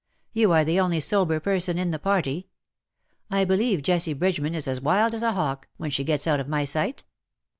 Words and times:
You 0.33 0.51
are 0.51 0.65
the 0.65 0.79
only 0.79 0.99
sober 0.99 1.39
person 1.39 1.77
in 1.77 1.91
the 1.91 1.99
party. 1.99 2.49
I 3.29 3.45
believe 3.45 3.83
Jessie 3.83 4.13
Bridgeman 4.13 4.55
is 4.55 4.67
as 4.67 4.81
wild 4.81 5.13
as 5.13 5.21
a 5.21 5.33
hawk, 5.33 5.67
when 5.77 5.91
she 5.91 6.03
gets 6.03 6.25
out 6.25 6.39
of 6.39 6.49
my 6.49 6.65
sight. 6.65 7.03